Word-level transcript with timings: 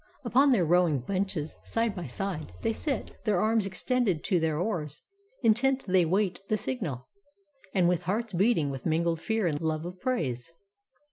Upon 0.25 0.49
their 0.49 0.65
rowing 0.65 1.01
benches, 1.01 1.59
side 1.63 1.95
by 1.95 2.07
side. 2.07 2.53
They 2.63 2.73
sit, 2.73 3.23
their 3.23 3.39
arms 3.39 3.67
extended 3.67 4.23
to 4.23 4.39
their 4.39 4.57
oars; 4.57 5.03
Intent 5.43 5.83
they 5.85 6.05
wait 6.05 6.39
the 6.49 6.57
signal, 6.57 7.07
and 7.75 7.87
with 7.87 8.01
hearts 8.05 8.33
Beating 8.33 8.71
with 8.71 8.83
mingled 8.87 9.21
fear 9.21 9.45
and 9.45 9.61
love 9.61 9.85
of 9.85 9.99
praise. 9.99 10.51